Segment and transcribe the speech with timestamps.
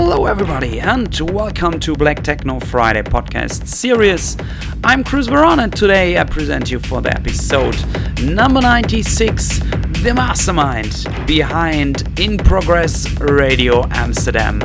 [0.00, 4.36] Hello, everybody, and welcome to Black Techno Friday podcast series.
[4.84, 7.76] I'm Chris Veron, and today I present you for the episode
[8.22, 14.62] number 96 the mastermind behind In Progress Radio Amsterdam.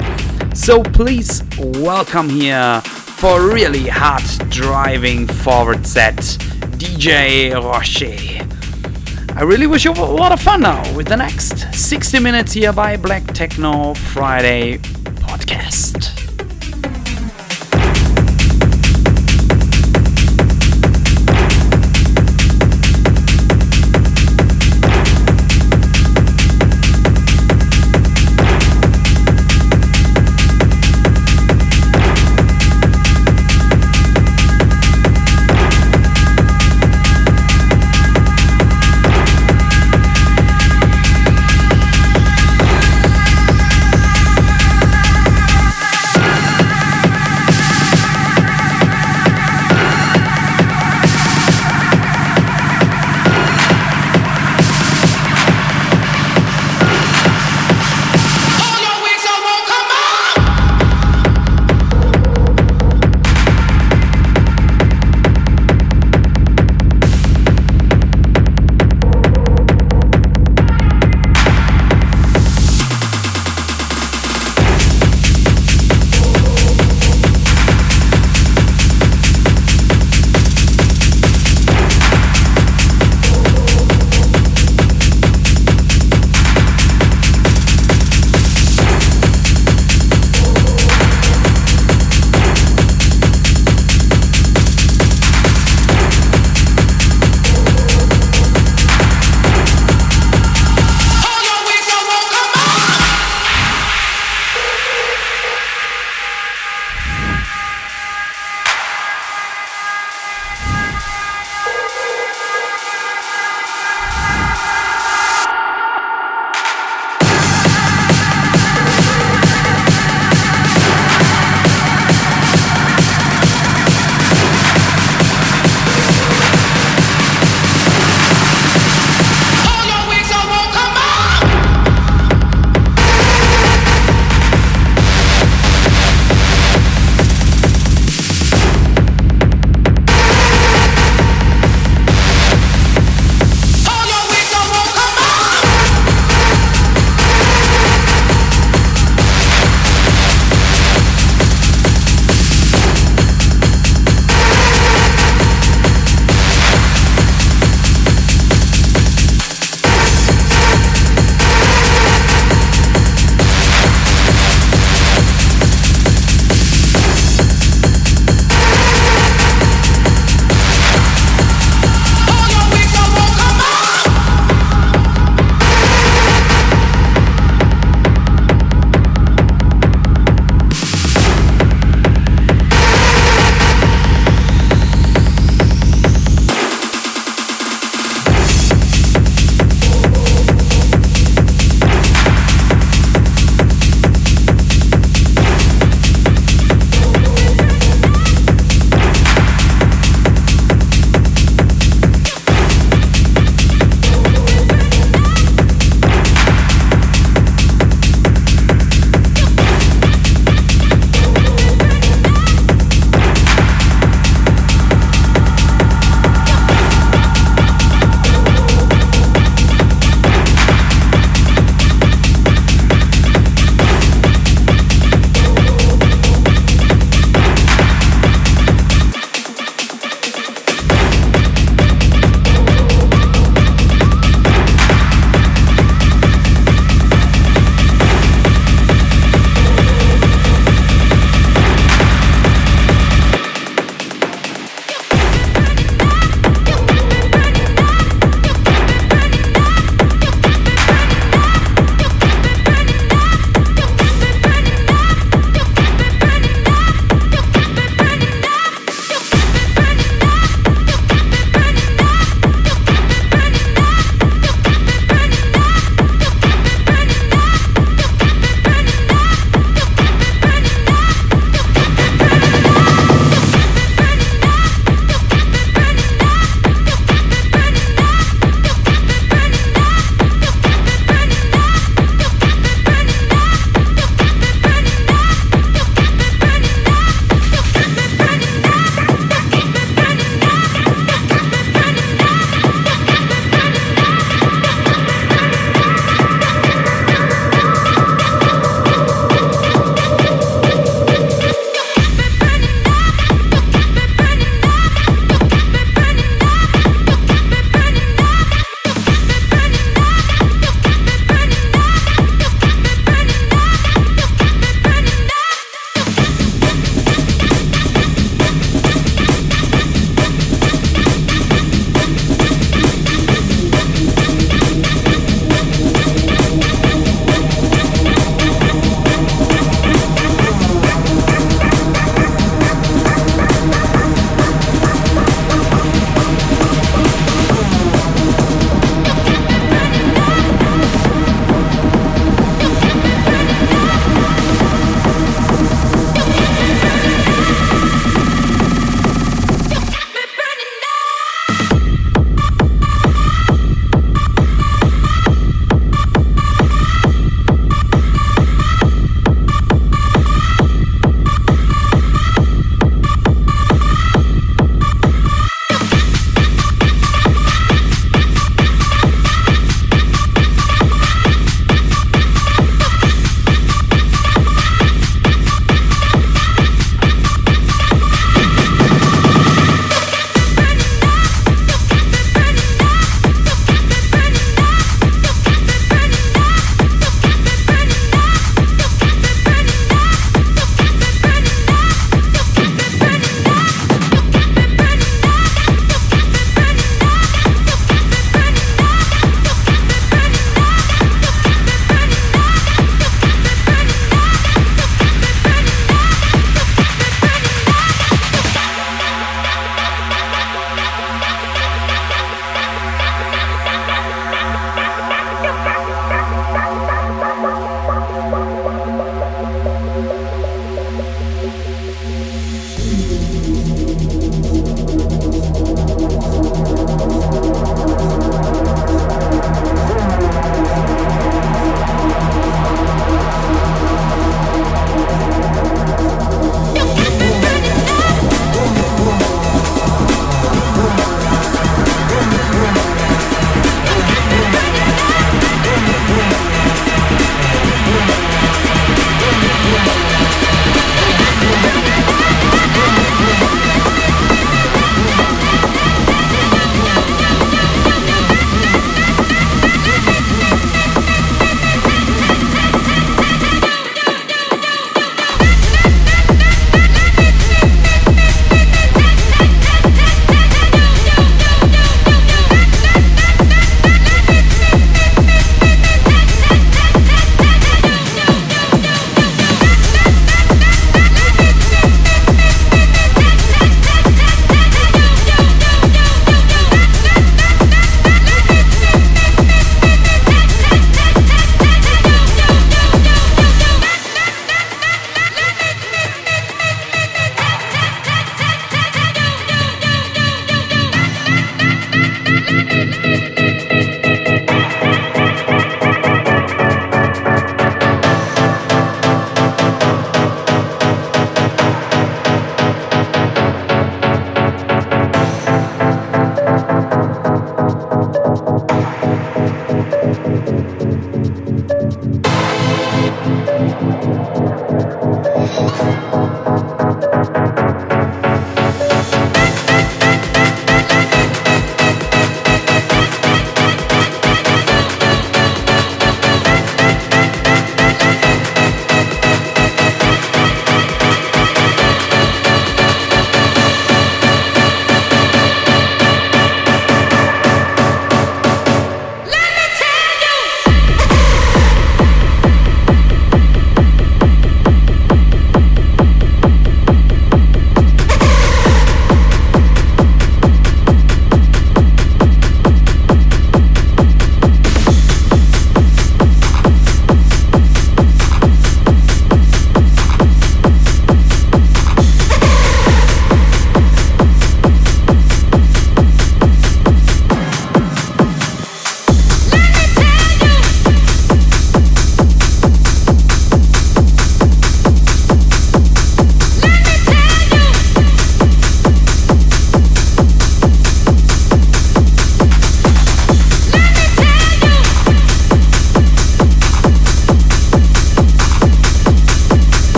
[0.54, 6.18] So please welcome here for really hot driving forward set,
[6.78, 8.46] DJ Rocher.
[9.36, 12.72] I really wish you a lot of fun now with the next 60 minutes here
[12.72, 14.80] by Black Techno Friday
[15.54, 16.23] podcast.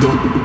[0.00, 0.40] Friday.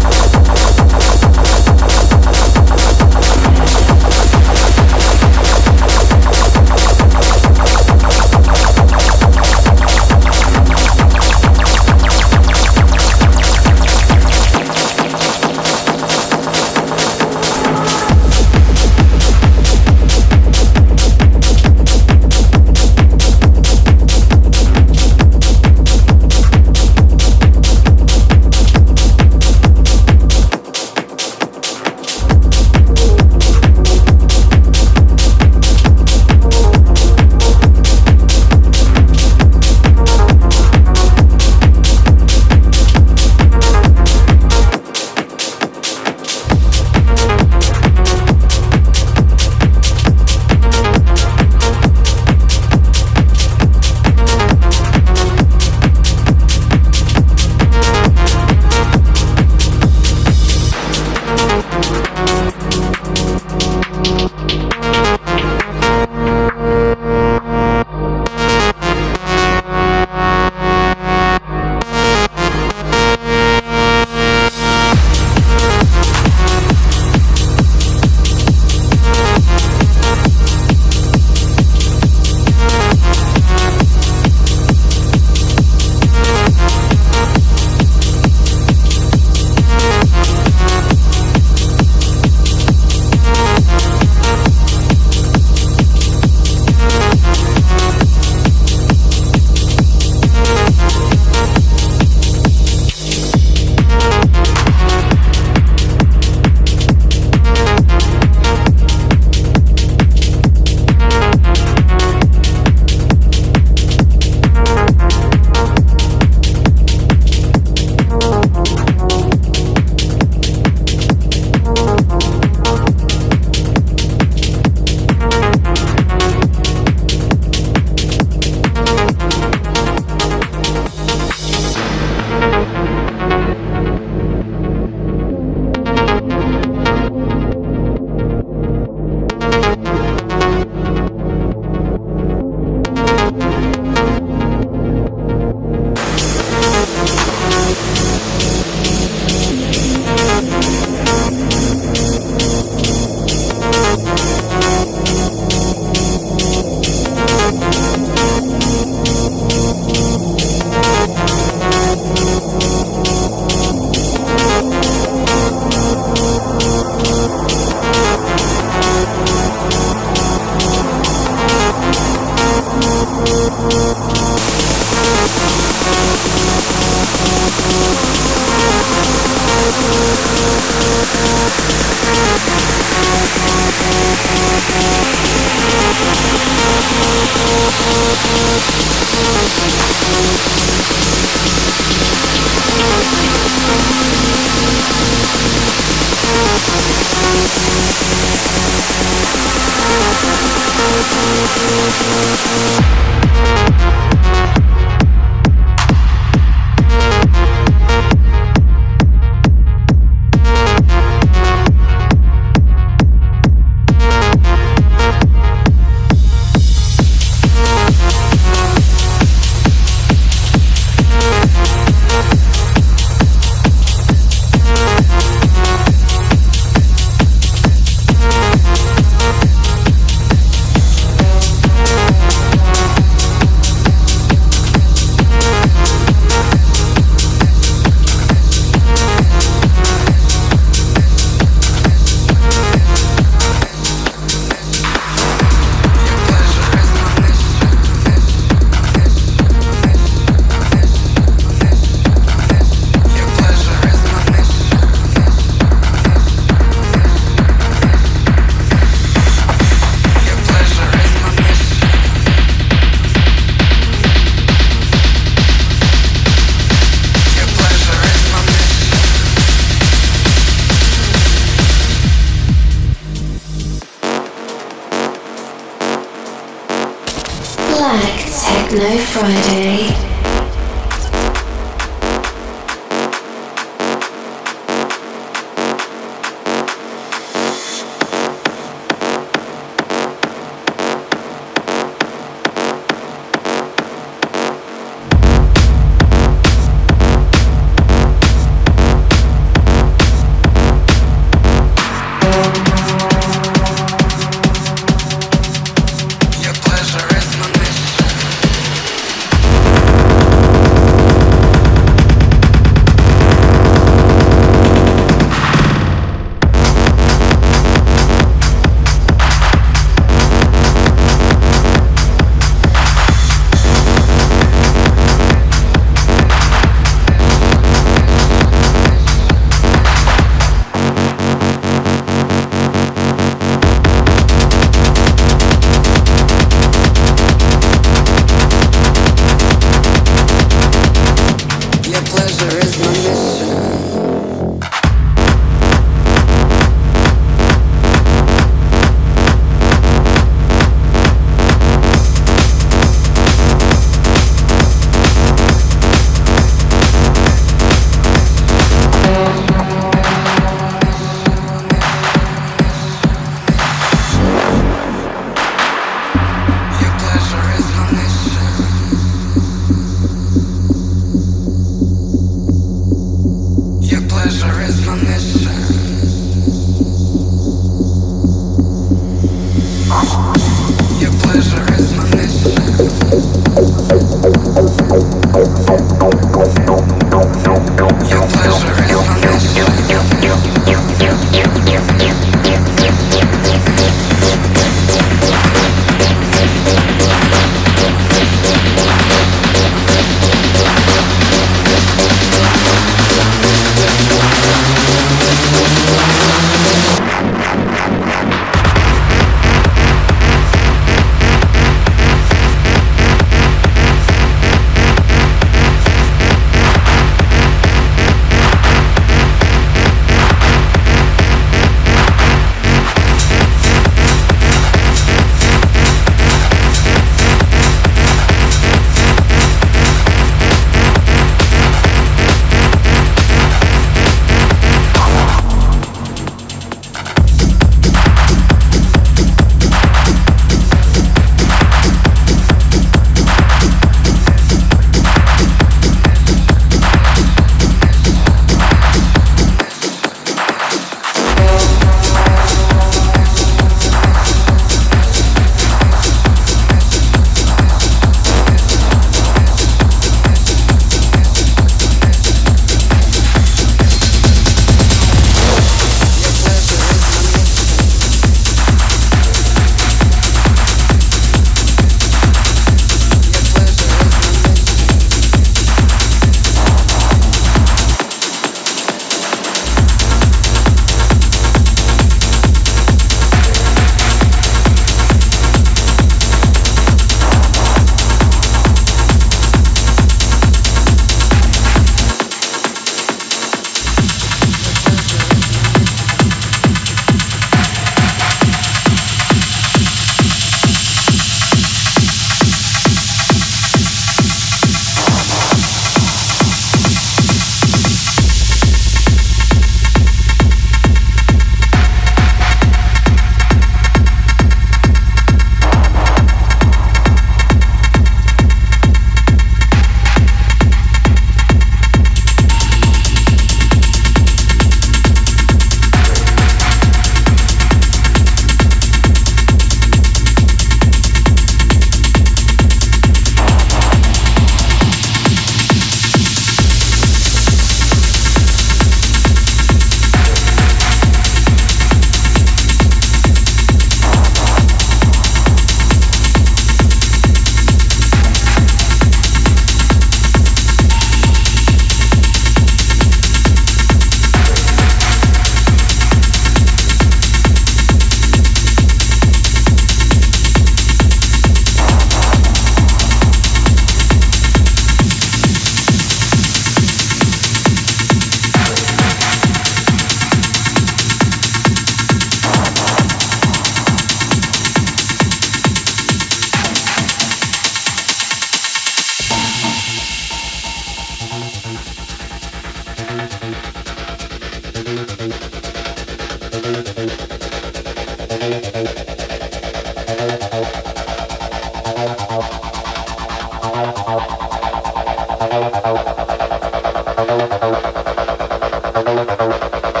[598.91, 600.00] バカバカバカバカ。